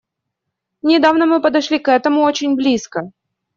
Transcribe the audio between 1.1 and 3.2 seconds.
мы подошли к этому очень близко.